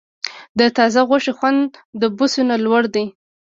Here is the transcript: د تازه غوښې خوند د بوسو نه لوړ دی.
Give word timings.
د 0.59 0.61
تازه 0.77 1.01
غوښې 1.07 1.31
خوند 1.37 1.69
د 2.01 2.03
بوسو 2.15 2.41
نه 2.49 2.55
لوړ 2.65 2.83
دی. 2.95 3.05